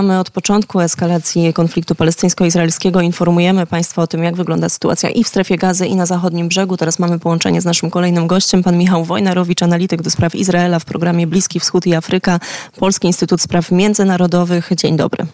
Od 0.00 0.30
początku 0.30 0.80
eskalacji 0.80 1.52
konfliktu 1.52 1.94
palestyńsko-izraelskiego 1.94 3.00
informujemy 3.00 3.66
Państwa 3.66 4.02
o 4.02 4.06
tym, 4.06 4.22
jak 4.22 4.36
wygląda 4.36 4.68
sytuacja 4.68 5.10
i 5.10 5.24
w 5.24 5.28
strefie 5.28 5.56
gazy, 5.56 5.86
i 5.86 5.96
na 5.96 6.06
zachodnim 6.06 6.48
brzegu. 6.48 6.76
Teraz 6.76 6.98
mamy 6.98 7.18
połączenie 7.18 7.60
z 7.60 7.64
naszym 7.64 7.90
kolejnym 7.90 8.26
gościem, 8.26 8.62
pan 8.62 8.78
Michał 8.78 9.04
Wojnarowicz, 9.04 9.62
analityk 9.62 10.02
do 10.02 10.10
spraw 10.10 10.34
Izraela 10.34 10.78
w 10.78 10.84
programie 10.84 11.26
Bliski 11.26 11.60
Wschód 11.60 11.86
i 11.86 11.94
Afryka, 11.94 12.40
Polski 12.76 13.06
Instytut 13.06 13.40
Spraw 13.40 13.70
Międzynarodowych. 13.70 14.70
Dzień 14.76 14.96
dobry. 14.96 15.26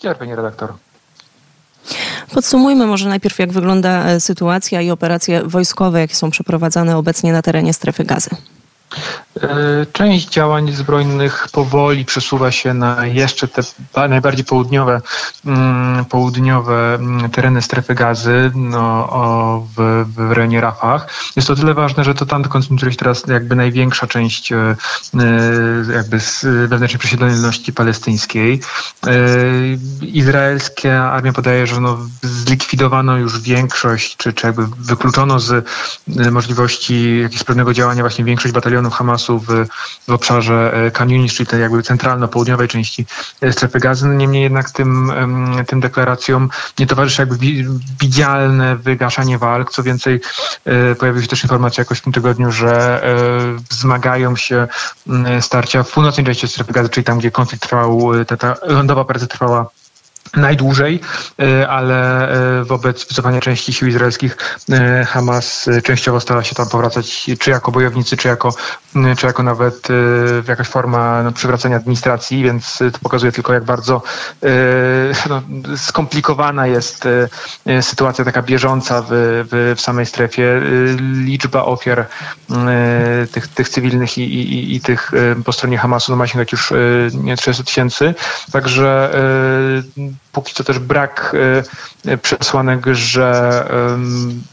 Dzień 0.00 0.10
dobry, 0.10 0.18
panie 0.18 0.36
redaktor. 0.36 0.72
Podsumujmy 2.34 2.86
może 2.86 3.08
najpierw, 3.08 3.38
jak 3.38 3.52
wygląda 3.52 4.06
e, 4.06 4.20
sytuacja 4.20 4.82
i 4.82 4.90
operacje 4.90 5.42
wojskowe, 5.44 6.00
jakie 6.00 6.14
są 6.14 6.30
przeprowadzane 6.30 6.96
obecnie 6.96 7.32
na 7.32 7.42
terenie 7.42 7.74
strefy 7.74 8.04
gazy. 8.04 8.30
E, 9.42 9.86
część 9.92 10.28
działań 10.28 10.72
zbrojnych 10.72 11.48
powoli 11.52 12.04
przesuwa 12.04 12.50
się 12.50 12.74
na 12.74 13.06
jeszcze 13.06 13.48
te 13.48 13.62
najbardziej 14.08 14.44
południowe, 14.44 15.00
mm, 15.46 16.04
południowe 16.04 16.94
mm, 16.94 17.30
tereny 17.30 17.62
strefy 17.62 17.94
gazy 17.94 18.50
no, 18.54 19.66
w, 19.76 20.04
w 20.16 20.32
rejonie 20.32 20.60
Rafah. 20.60 21.06
Jest 21.36 21.48
to 21.48 21.54
tyle 21.54 21.74
ważne, 21.74 22.04
że 22.04 22.14
to 22.14 22.26
tam 22.26 22.44
koncentruje 22.44 22.92
się 22.92 22.98
teraz 22.98 23.26
jakby 23.26 23.56
największa 23.56 24.06
część 24.06 24.52
e, 24.52 24.56
e, 24.56 24.76
jakby 25.94 26.18
wewnętrznej 26.68 26.98
przesiedloności 26.98 27.72
palestyńskiej. 27.72 28.60
Izraelskia 30.02 31.12
armia 31.12 31.32
podaje, 31.32 31.66
że 31.66 31.80
no, 31.80 31.98
zlikwidowano 32.22 33.16
już 33.16 33.40
większość, 33.40 34.16
czy, 34.16 34.32
czy 34.32 34.46
jakby 34.46 34.66
wykluczono 34.78 35.40
z 35.40 35.66
możliwości 36.30 37.20
jakiegoś 37.20 37.44
pewnego 37.44 37.72
działania 37.72 38.02
właśnie 38.02 38.24
większość 38.24 38.54
batalionów 38.54 38.77
Hamasu 38.90 39.38
w, 39.38 39.46
w 40.08 40.12
obszarze 40.12 40.86
e, 40.86 40.90
Kaniunis, 40.90 41.34
czyli 41.34 41.46
tej 41.46 41.60
jakby 41.60 41.82
centralno-południowej 41.82 42.68
części 42.68 43.06
e, 43.40 43.52
strefy 43.52 43.78
gazy. 43.80 44.06
No, 44.06 44.14
niemniej 44.14 44.42
jednak 44.42 44.70
tym, 44.70 45.12
tym 45.66 45.80
deklaracjom 45.80 46.48
nie 46.78 46.86
towarzyszy 46.86 47.22
jakby 47.22 47.36
widzialne 48.00 48.76
wygaszanie 48.76 49.38
walk. 49.38 49.70
Co 49.70 49.82
więcej, 49.82 50.20
e, 50.64 50.94
pojawiły 50.94 51.22
się 51.22 51.28
też 51.28 51.42
informacje 51.42 51.80
jakoś 51.80 51.98
w 51.98 52.02
tym 52.02 52.12
tygodniu, 52.12 52.52
że 52.52 53.02
wzmagają 53.70 54.36
się 54.36 54.68
starcia 55.40 55.82
w 55.82 55.90
północnej 55.90 56.26
części 56.26 56.48
strefy 56.48 56.72
gazy, 56.72 56.88
czyli 56.88 57.04
tam, 57.04 57.18
gdzie 57.18 57.30
konflikt 57.30 57.62
trwał, 57.64 58.10
ta, 58.26 58.36
ta 58.36 58.54
lądowa 58.62 59.00
operacja 59.00 59.28
trwała 59.28 59.70
najdłużej, 60.36 61.00
e, 61.38 61.68
ale 61.68 62.28
e, 62.60 62.64
wobec 62.64 63.08
wycofania 63.08 63.40
części 63.40 63.72
sił 63.72 63.88
izraelskich 63.88 64.36
e, 64.70 65.04
Hamas 65.04 65.70
częściowo 65.84 66.20
stara 66.20 66.44
się 66.44 66.54
tam 66.54 66.68
powracać, 66.68 67.30
czy 67.38 67.50
jako 67.50 67.72
bojownicy, 67.72 68.16
czy 68.16 68.28
jako, 68.28 68.54
czy 69.18 69.26
jako 69.26 69.42
nawet 69.42 69.88
jakaś 70.48 70.68
forma 70.68 71.22
no, 71.22 71.32
przywracania 71.32 71.76
administracji, 71.76 72.42
więc 72.42 72.78
to 72.92 72.98
pokazuje 73.02 73.32
tylko, 73.32 73.54
jak 73.54 73.64
bardzo 73.64 74.02
no, 75.28 75.42
skomplikowana 75.76 76.66
jest 76.66 77.08
sytuacja 77.80 78.24
taka 78.24 78.42
bieżąca 78.42 79.02
w, 79.02 79.06
w, 79.10 79.74
w 79.76 79.80
samej 79.80 80.06
strefie. 80.06 80.60
Liczba 81.12 81.64
ofiar 81.64 82.06
tych, 83.32 83.48
tych 83.48 83.68
cywilnych 83.68 84.18
i, 84.18 84.22
i, 84.22 84.76
i 84.76 84.80
tych 84.80 85.12
po 85.44 85.52
stronie 85.52 85.78
Hamasu 85.78 86.12
no, 86.12 86.16
ma 86.16 86.26
sięgać 86.26 86.52
już 86.52 86.72
nie 87.14 87.36
300 87.36 87.64
tysięcy, 87.64 88.14
także 88.52 89.10
póki 90.32 90.54
co 90.54 90.64
też 90.64 90.78
brak 90.78 91.36
e, 92.06 92.18
przesłanek, 92.18 92.86
że 92.92 93.64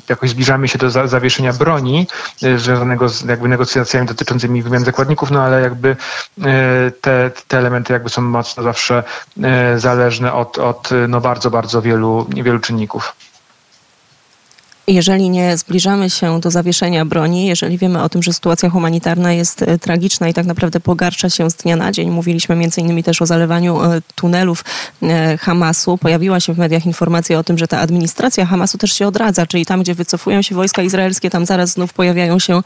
jakoś 0.09 0.29
zbliżamy 0.29 0.67
się 0.67 0.77
do 0.77 0.89
zawieszenia 0.89 1.53
broni 1.53 2.07
e, 2.43 2.59
związanego 2.59 3.09
z 3.09 3.23
jakby 3.23 3.47
negocjacjami 3.47 4.07
dotyczącymi 4.07 4.63
wymian 4.63 4.85
zakładników, 4.85 5.31
no 5.31 5.41
ale 5.41 5.61
jakby 5.61 5.89
e, 5.89 6.91
te, 7.01 7.31
te 7.47 7.57
elementy 7.57 7.93
jakby 7.93 8.09
są 8.09 8.21
mocno 8.21 8.63
zawsze 8.63 9.03
zależne 9.75 10.33
od, 10.33 10.57
od 10.57 10.89
no 11.07 11.21
bardzo, 11.21 11.51
bardzo 11.51 11.81
wielu, 11.81 12.27
wielu 12.29 12.59
czynników 12.59 13.15
jeżeli 14.87 15.29
nie 15.29 15.57
zbliżamy 15.57 16.09
się 16.09 16.39
do 16.39 16.51
zawieszenia 16.51 17.05
broni, 17.05 17.45
jeżeli 17.45 17.77
wiemy 17.77 18.03
o 18.03 18.09
tym, 18.09 18.23
że 18.23 18.33
sytuacja 18.33 18.69
humanitarna 18.69 19.33
jest 19.33 19.61
e, 19.61 19.79
tragiczna 19.79 20.29
i 20.29 20.33
tak 20.33 20.45
naprawdę 20.45 20.79
pogarsza 20.79 21.29
się 21.29 21.49
z 21.49 21.55
dnia 21.55 21.75
na 21.75 21.91
dzień, 21.91 22.09
mówiliśmy 22.09 22.55
między 22.55 22.81
innymi 22.81 23.03
też 23.03 23.21
o 23.21 23.25
zalewaniu 23.25 23.83
e, 23.83 24.01
tunelów 24.15 24.63
e, 25.03 25.37
Hamasu. 25.37 25.97
Pojawiła 25.97 26.39
się 26.39 26.53
w 26.53 26.57
mediach 26.57 26.85
informacja 26.85 27.39
o 27.39 27.43
tym, 27.43 27.57
że 27.57 27.67
ta 27.67 27.79
administracja 27.79 28.45
Hamasu 28.45 28.77
też 28.77 28.93
się 28.93 29.07
odradza, 29.07 29.45
czyli 29.45 29.65
tam, 29.65 29.81
gdzie 29.81 29.95
wycofują 29.95 30.41
się 30.41 30.55
wojska 30.55 30.81
izraelskie, 30.81 31.29
tam 31.29 31.45
zaraz 31.45 31.69
znów 31.69 31.93
pojawiają 31.93 32.39
się 32.39 32.61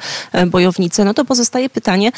bojownicy. 0.48 1.06
No 1.06 1.14
to 1.14 1.26
pozostaje 1.26 1.70
pytanie, 1.70 2.12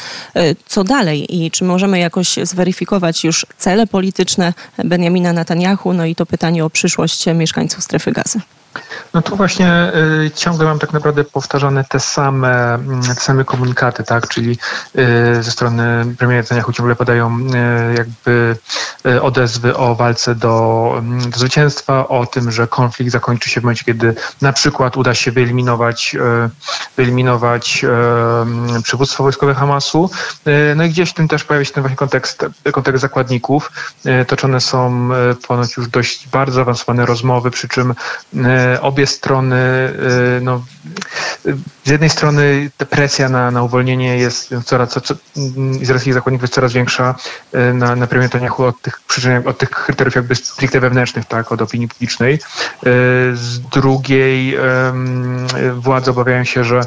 co 0.66 0.84
dalej 0.84 1.36
i 1.42 1.50
czy 1.50 1.64
możemy 1.64 1.98
jakoś 1.98 2.38
zweryfikować 2.42 3.24
już 3.24 3.46
cele 3.58 3.86
polityczne 3.86 4.52
Benjamina 4.84 5.32
Netanyahu, 5.32 5.92
no 5.92 6.04
i 6.04 6.14
to 6.14 6.26
pytanie 6.26 6.64
o 6.64 6.70
przyszłość 6.70 7.26
mieszkańców 7.26 7.84
strefy 7.84 8.12
gazy. 8.12 8.40
No 9.14 9.22
tu 9.22 9.36
właśnie 9.36 9.92
y, 10.24 10.30
ciągle 10.30 10.64
mam 10.66 10.78
tak 10.78 10.92
naprawdę 10.92 11.24
powtarzane 11.24 11.84
te 11.84 12.00
same, 12.00 12.74
mm, 12.74 13.02
te 13.02 13.14
same 13.14 13.44
komunikaty, 13.44 14.04
tak, 14.04 14.28
czyli 14.28 14.58
y, 14.98 15.42
ze 15.42 15.50
strony 15.50 16.14
premiera 16.18 16.42
Netanyahu 16.42 16.72
ciągle 16.72 16.96
podają 16.96 17.38
y, 17.38 17.94
jakby 17.98 18.56
y, 19.06 19.22
odezwy 19.22 19.76
o 19.76 19.94
walce 19.94 20.34
do, 20.34 20.94
mm, 20.98 21.30
do, 21.30 21.38
zwycięstwa, 21.38 22.08
o 22.08 22.26
tym, 22.26 22.50
że 22.50 22.66
konflikt 22.66 23.12
zakończy 23.12 23.50
się 23.50 23.60
w 23.60 23.64
momencie, 23.64 23.84
kiedy 23.84 24.14
na 24.42 24.52
przykład 24.52 24.96
uda 24.96 25.14
się 25.14 25.32
wyeliminować, 25.32 26.14
y, 26.14 26.50
wyeliminować 26.96 27.84
y, 28.78 28.82
przywództwo 28.82 29.22
wojskowe 29.22 29.54
Hamasu. 29.54 30.10
No 30.76 30.84
i 30.84 30.90
gdzieś 30.90 31.10
w 31.10 31.14
tym 31.14 31.28
też 31.28 31.44
pojawia 31.44 31.64
się 31.64 31.72
ten 31.72 31.82
właśnie 31.82 31.96
kontekst, 31.96 32.46
kontekst 32.72 33.02
zakładników. 33.02 33.72
Toczone 34.26 34.60
są 34.60 35.08
ponoć 35.48 35.76
już 35.76 35.88
dość 35.88 36.28
bardzo 36.28 36.60
awansowane 36.60 37.06
rozmowy, 37.06 37.50
przy 37.50 37.68
czym 37.68 37.94
obie 38.80 39.06
strony, 39.06 39.56
y, 40.36 40.40
no, 40.40 40.64
z 41.84 41.90
jednej 41.90 42.10
strony 42.10 42.70
presja 42.90 43.28
na, 43.28 43.50
na 43.50 43.62
uwolnienie 43.62 44.16
jest 44.16 44.54
coraz, 44.64 44.90
co, 44.90 45.00
co, 45.00 45.14
izraelskich 45.80 46.14
zakładników 46.14 46.42
jest 46.42 46.54
coraz 46.54 46.72
większa 46.72 47.14
y, 47.54 47.74
na, 47.74 47.96
na 47.96 48.06
premier 48.06 48.28
Netanyahu 48.28 48.64
od 48.64 48.82
tych 48.82 49.00
przyczyn, 49.00 49.48
od 49.48 49.58
tych 49.58 49.70
kryteriów 49.70 50.14
jakby 50.14 50.34
stricte 50.34 50.80
wewnętrznych, 50.80 51.24
tak, 51.24 51.52
od 51.52 51.62
opinii 51.62 51.88
publicznej. 51.88 52.34
Y, 52.34 52.38
z 53.34 53.60
drugiej 53.60 54.56
władze 55.74 56.10
obawiają 56.10 56.44
się, 56.44 56.64
że 56.64 56.80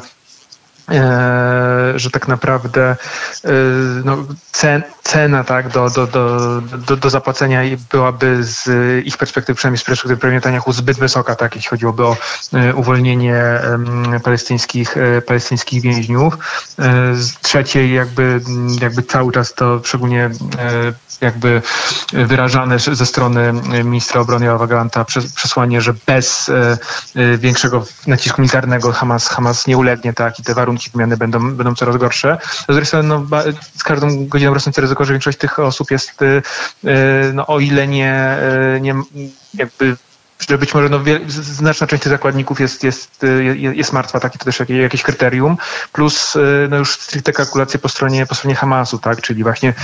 że 1.96 2.10
tak 2.10 2.28
naprawdę 2.28 2.96
e, 3.44 3.48
no, 4.04 4.16
cen, 4.52 4.82
cena 5.02 5.44
tak, 5.44 5.68
do, 5.68 5.90
do, 5.90 6.06
do, 6.06 6.60
do, 6.60 6.96
do 6.96 7.10
zapłacenia 7.10 7.60
byłaby 7.92 8.38
z 8.40 8.66
ich 9.06 9.18
perspektywy, 9.18 9.56
przynajmniej 9.56 9.78
z 9.78 9.84
perspektywy 9.84 10.20
premiera 10.20 10.38
Netanyahu, 10.38 10.72
zbyt 10.72 10.98
wysoka, 10.98 11.36
tak, 11.36 11.56
jeśli 11.56 11.68
chodziłoby 11.70 12.04
o 12.04 12.16
e, 12.52 12.74
uwolnienie 12.74 13.60
palestyńskich, 14.24 14.94
palestyńskich 15.26 15.82
więźniów. 15.82 16.38
Z 17.14 17.40
trzeciej 17.40 17.94
jakby, 17.94 18.40
jakby 18.80 19.02
cały 19.02 19.32
czas 19.32 19.54
to 19.54 19.80
szczególnie 19.84 20.30
jakby 21.20 21.62
wyrażane 22.12 22.78
ze 22.78 23.06
strony 23.06 23.52
ministra 23.84 24.20
obrony 24.20 24.46
Joawa 24.46 24.66
Galanta 24.66 25.04
przesłanie, 25.04 25.80
że 25.80 25.94
bez 26.06 26.50
większego 27.38 27.84
nacisku 28.06 28.42
militarnego 28.42 28.92
Hamas, 28.92 29.28
Hamas 29.28 29.66
nie 29.66 29.76
ulegnie, 29.76 30.12
tak, 30.12 30.38
i 30.38 30.42
te 30.42 30.54
warunki 30.54 30.75
warunki 30.76 30.90
wymiany 30.90 31.16
będą, 31.16 31.54
będą 31.54 31.74
coraz 31.74 31.96
gorsze. 31.96 32.38
Z 32.42 32.66
drugiej 32.66 32.86
strony 32.86 33.08
no, 33.08 33.26
z 33.76 33.84
każdą 33.84 34.26
godziną 34.26 34.54
rosnące 34.54 34.80
ryzyko, 34.80 35.04
że 35.04 35.12
większość 35.12 35.38
tych 35.38 35.58
osób 35.58 35.90
jest, 35.90 36.22
y, 36.22 36.42
y, 36.84 37.32
no, 37.34 37.46
o 37.46 37.60
ile 37.60 37.88
nie, 37.88 38.38
y, 38.76 38.80
nie 38.80 38.94
jakby 39.54 39.96
że 40.48 40.58
być 40.58 40.74
może 40.74 40.88
no, 40.88 41.00
znaczna 41.28 41.86
część 41.86 42.02
tych 42.02 42.12
zakładników 42.12 42.60
jest, 42.60 42.84
jest, 42.84 43.22
jest 43.54 43.92
martwa, 43.92 44.20
takie 44.20 44.38
to 44.38 44.44
też 44.44 44.60
jakieś 44.68 45.02
kryterium, 45.02 45.56
plus 45.92 46.34
no, 46.68 46.76
już 46.76 46.90
stricte 46.90 47.32
kalkulacje 47.32 47.78
po 47.78 47.88
stronie, 47.88 48.26
po 48.26 48.34
stronie 48.34 48.54
Hamasu, 48.54 48.98
tak? 48.98 49.22
czyli 49.22 49.42
właśnie 49.42 49.74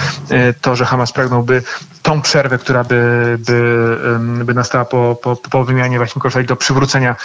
to, 0.60 0.76
że 0.76 0.84
Hamas 0.84 1.12
pragnąłby 1.12 1.62
tą 2.02 2.22
przerwę, 2.22 2.58
która 2.58 2.84
by, 2.84 3.36
by, 3.38 3.98
by 4.44 4.54
nastała 4.54 4.84
po, 4.84 5.19
po, 5.22 5.37
po 5.37 5.64
wymianie 5.64 5.96
właśnie 5.96 6.22
korzystać 6.22 6.46
do 6.46 6.56
przywrócenia 6.56 7.16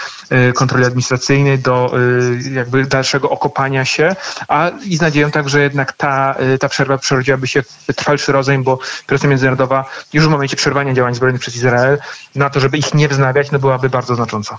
y, 0.49 0.53
kontroli 0.53 0.85
administracyjnej, 0.85 1.59
do 1.59 1.97
y, 2.45 2.51
jakby 2.51 2.85
dalszego 2.85 3.29
okopania 3.29 3.85
się, 3.85 4.15
a 4.47 4.71
i 4.85 4.97
z 4.97 5.01
nadzieją 5.01 5.31
tak, 5.31 5.49
że 5.49 5.61
jednak 5.61 5.93
ta, 5.93 6.35
y, 6.53 6.57
ta 6.57 6.69
przerwa 6.69 6.97
przerodziłaby 6.97 7.47
się 7.47 7.61
w 7.61 7.95
trwalszy 7.95 8.31
rozejm, 8.31 8.63
bo 8.63 8.79
presja 9.07 9.29
międzynarodowa 9.29 9.85
już 10.13 10.25
w 10.25 10.29
momencie 10.29 10.57
przerwania 10.57 10.93
działań 10.93 11.15
zbrojnych 11.15 11.41
przez 11.41 11.55
Izrael 11.55 11.97
na 12.35 12.49
to, 12.49 12.59
żeby 12.59 12.77
ich 12.77 12.93
nie 12.93 13.07
wznawiać, 13.17 13.51
no 13.51 13.59
byłaby 13.59 13.89
bardzo 13.89 14.15
znacząca. 14.15 14.57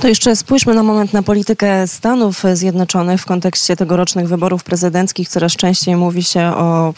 To 0.00 0.08
jeszcze 0.08 0.36
spójrzmy 0.36 0.74
na 0.74 0.82
moment 0.82 1.12
na 1.12 1.22
politykę 1.22 1.88
Stanów 1.88 2.42
Zjednoczonych 2.54 3.20
w 3.20 3.24
kontekście 3.24 3.76
tegorocznych 3.76 4.28
wyborów 4.28 4.64
prezydenckich. 4.64 5.28
Coraz 5.28 5.52
częściej 5.52 5.96
mówi 5.96 6.22
się 6.22 6.40
o 6.40 6.94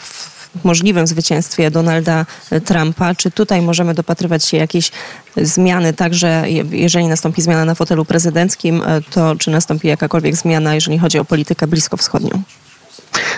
możliwym 0.63 1.07
zwycięstwie 1.07 1.71
Donalda 1.71 2.25
Trumpa. 2.65 3.15
Czy 3.15 3.31
tutaj 3.31 3.61
możemy 3.61 3.93
dopatrywać 3.93 4.45
się 4.45 4.57
jakiejś 4.57 4.91
zmiany, 5.37 5.93
także 5.93 6.45
jeżeli 6.71 7.07
nastąpi 7.07 7.41
zmiana 7.41 7.65
na 7.65 7.75
fotelu 7.75 8.05
prezydenckim, 8.05 8.81
to 9.11 9.35
czy 9.35 9.51
nastąpi 9.51 9.87
jakakolwiek 9.87 10.35
zmiana, 10.35 10.75
jeżeli 10.75 10.99
chodzi 10.99 11.19
o 11.19 11.25
politykę 11.25 11.67
bliskowschodnią? 11.67 12.41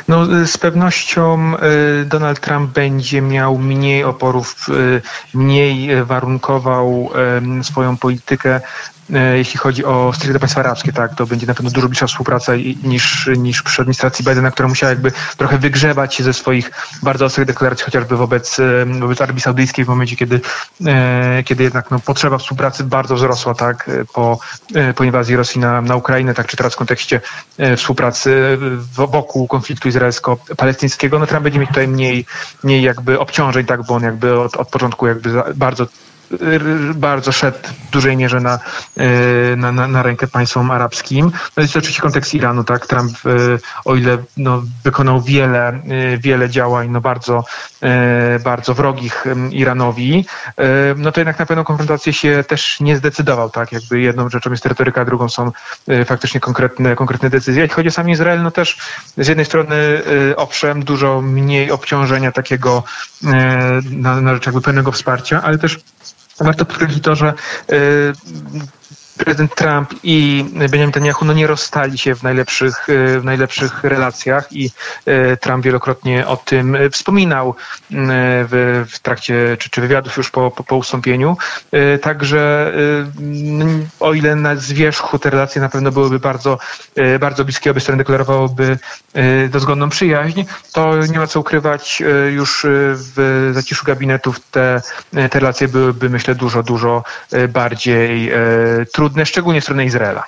No, 0.10 0.26
z 0.48 0.58
pewnością 0.58 1.54
Donald 2.06 2.40
Trump 2.40 2.72
będzie 2.72 3.22
miał 3.22 3.58
mniej 3.58 4.04
oporów, 4.04 4.68
mniej 5.34 6.06
warunkował 6.06 7.10
swoją 7.62 7.98
politykę 7.98 8.62
jeśli 9.36 9.60
chodzi 9.60 9.86
o 9.86 10.12
stricte 10.16 10.40
państwa 10.40 10.60
arabskie, 10.60 10.94
tak, 10.94 11.16
to 11.16 11.26
będzie 11.26 11.48
na 11.48 11.54
pewno 11.54 11.72
dużo 11.72 11.88
bliższa 11.88 12.08
współpraca 12.08 12.54
niż, 12.84 13.30
niż 13.38 13.64
przy 13.64 13.82
administracji 13.82 14.26
Bidena, 14.26 14.52
która 14.52 14.70
musiała 14.70 14.90
jakby 14.90 15.12
trochę 15.38 15.58
wygrzebać 15.58 16.16
się 16.16 16.24
ze 16.24 16.34
swoich 16.34 16.72
bardzo 17.04 17.26
ostrych 17.26 17.48
deklaracji, 17.48 17.86
chociażby 17.86 18.18
wobec, 18.18 18.60
e, 18.60 18.86
wobec 19.00 19.22
Arabii 19.22 19.42
Saudyjskiej 19.42 19.86
w 19.86 19.88
momencie, 19.88 20.16
kiedy, 20.16 20.42
e, 20.86 21.44
kiedy 21.44 21.64
jednak 21.64 21.92
no, 21.92 22.00
potrzeba 22.00 22.38
współpracy 22.38 22.84
bardzo 22.84 23.16
wzrosła, 23.16 23.54
tak, 23.54 23.90
po, 24.14 24.40
po 24.96 25.04
inwazji 25.04 25.36
Rosji 25.36 25.62
na, 25.62 25.82
na 25.82 25.96
Ukrainę, 25.96 26.34
tak, 26.34 26.48
czy 26.48 26.58
teraz 26.58 26.74
w 26.74 26.78
kontekście 26.78 27.22
współpracy 27.78 28.58
wokół 28.96 29.48
konfliktu 29.48 29.90
izraelsko-palestyńskiego, 29.90 31.20
no 31.20 31.28
Trump 31.28 31.44
będzie 31.44 31.60
mieć 31.60 31.70
tutaj 31.70 31.88
mniej, 31.88 32.26
mniej 32.64 32.82
jakby 32.82 33.20
obciążeń, 33.20 33.66
tak, 33.66 33.86
bo 33.86 33.96
on 33.96 34.04
jakby 34.04 34.40
od, 34.40 34.56
od 34.58 34.70
początku 34.70 35.08
jakby 35.08 35.30
bardzo 35.56 35.88
bardzo 36.96 37.31
szedł 37.31 37.58
w 37.88 37.92
dużej 37.92 38.18
mierze 38.18 38.40
na, 38.40 38.60
e, 38.98 39.56
na, 39.56 39.72
na, 39.72 39.88
na 39.88 40.04
rękę 40.04 40.28
państwom 40.28 40.72
arabskim. 40.72 41.31
No 41.58 41.62
jest 41.62 41.74
to 41.74 41.80
oczywiście 41.80 42.02
kontekst 42.02 42.34
Iranu, 42.34 42.64
tak? 42.64 42.88
Trump, 42.88 43.12
e, 43.26 43.30
o 43.86 43.96
ile 43.96 44.18
no, 44.38 44.64
wykonał 44.84 45.22
wiele, 45.22 45.68
e, 45.68 45.81
wiele 46.18 46.50
działań 46.50 46.90
no, 46.90 47.02
bardzo, 47.02 47.44
bardzo 48.44 48.74
wrogich 48.74 49.26
Iranowi, 49.52 50.26
no 50.98 51.12
to 51.12 51.20
jednak 51.20 51.40
na 51.40 51.46
pewną 51.46 51.64
konfrontację 51.64 52.14
się 52.14 52.44
też 52.48 52.80
nie 52.80 52.98
zdecydował, 52.98 53.50
tak? 53.50 53.72
Jakby 53.72 54.00
jedną 54.00 54.30
rzeczą 54.30 54.52
jest 54.52 54.66
retoryka, 54.66 55.06
drugą 55.06 55.30
są 55.30 55.52
faktycznie 56.06 56.40
konkretne, 56.40 56.96
konkretne 56.96 57.30
decyzje. 57.30 57.62
Jeśli 57.62 57.76
chodzi 57.76 57.88
o 57.88 57.92
sam 57.92 58.10
Izrael, 58.10 58.44
no 58.44 58.52
też 58.52 58.78
z 59.18 59.28
jednej 59.28 59.46
strony 59.46 60.02
owszem, 60.36 60.84
dużo 60.84 61.22
mniej 61.22 61.72
obciążenia 61.72 62.31
takiego 62.31 62.84
na, 63.92 64.22
na 64.22 64.34
rzecz 64.34 64.46
jakby 64.46 64.62
pełnego 64.62 64.92
wsparcia, 64.92 65.42
ale 65.44 65.58
też 65.58 65.80
warto 66.40 66.66
podkreślić 66.66 67.04
to, 67.04 67.16
że 67.16 67.34
y, 67.72 68.14
prezydent 69.19 69.56
Trump 69.56 69.89
i 70.04 70.45
Benjamin 70.54 70.86
Netanyahu 70.86 71.25
no 71.25 71.33
nie 71.33 71.48
rozstali 71.48 71.98
się 71.98 72.16
w 72.16 72.24
najlepszych, 72.24 72.89
e, 72.89 73.19
w 73.19 73.24
najlepszych 73.24 73.83
relacjach 73.83 74.48
i 74.51 74.71
e, 75.06 75.38
Trump 75.38 75.66
wielokrotnie 75.66 76.27
o 76.27 76.38
tym 76.38 76.77
wspominał 76.92 77.50
e, 77.50 77.54
w, 77.92 78.86
w 78.89 79.00
trakcie 79.00 79.57
czy, 79.60 79.69
czy 79.69 79.81
wywiadów 79.81 80.18
już 80.18 80.31
po, 80.31 80.51
po, 80.51 80.63
po 80.63 80.75
ustąpieniu. 80.75 81.38
Także 82.01 82.74
o 84.00 84.13
ile 84.13 84.36
na 84.36 84.56
zwierzchu 84.56 85.19
te 85.19 85.30
relacje 85.30 85.62
na 85.62 85.69
pewno 85.69 85.92
byłyby 85.92 86.19
bardzo, 86.19 86.60
bardzo 87.19 87.45
bliskie, 87.45 87.71
obie 87.71 87.81
strony 87.81 87.98
deklarowałyby 87.98 88.77
dozgodną 89.50 89.89
przyjaźń, 89.89 90.44
to 90.74 90.98
nie 90.98 91.19
ma 91.19 91.27
co 91.27 91.39
ukrywać 91.39 92.04
już 92.31 92.66
w 92.69 93.50
zaciszu 93.54 93.86
gabinetów 93.86 94.39
te, 94.39 94.81
te 95.30 95.39
relacje 95.39 95.68
byłyby 95.68 96.10
myślę 96.10 96.36
dużo, 96.36 96.63
dużo 96.63 97.04
bardziej 97.50 98.31
trudne 98.94 99.09
trudne, 99.10 99.26
szczególnie 99.26 99.62
stronę 99.62 99.86
Izraela. 99.86 100.24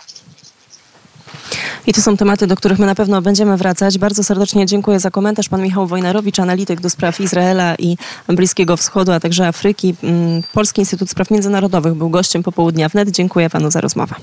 I 1.88 1.94
to 1.94 2.01
są 2.01 2.18
tematy, 2.18 2.48
do 2.48 2.56
których 2.56 2.80
my 2.80 2.86
na 2.86 2.95
pewno 2.95 3.22
będziemy 3.22 3.57
wracać. 3.57 3.98
Bardzo 3.98 4.24
serdecznie 4.24 4.66
dziękuję 4.66 5.00
za 5.00 5.12
komentarz. 5.12 5.50
Pan 5.50 5.62
Michał 5.62 5.88
Wojnarowicz, 5.88 6.39
analityk 6.39 6.81
do 6.81 6.89
spraw 6.89 7.22
Izraela 7.22 7.75
i 7.75 7.98
Bliskiego 8.28 8.78
Wschodu, 8.78 9.12
a 9.12 9.19
także 9.19 9.48
Afryki. 9.48 9.95
Mm, 10.04 10.44
Polski 10.54 10.81
Instytut 10.81 11.10
Spraw 11.10 11.31
Międzynarodowych 11.31 11.94
był 11.94 12.10
gościem 12.10 12.44
popołudnia 12.44 12.89
wnet. 12.89 13.10
Dziękuję 13.10 13.50
panu 13.50 13.72
za 13.72 13.81
rozmowę. 13.81 14.16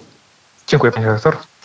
Dziękuję, 0.67 0.93
panie 0.93 1.07
redaktor. 1.07 1.37